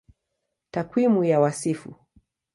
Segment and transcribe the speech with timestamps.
[0.71, 1.95] Takwimu ya Wasifu